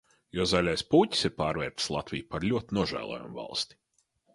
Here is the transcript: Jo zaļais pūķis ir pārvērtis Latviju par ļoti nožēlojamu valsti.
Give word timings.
Jo 0.37 0.45
zaļais 0.53 0.83
pūķis 0.93 1.21
ir 1.29 1.35
pārvērtis 1.43 1.89
Latviju 1.97 2.29
par 2.33 2.49
ļoti 2.53 2.79
nožēlojamu 2.83 3.41
valsti. 3.41 3.85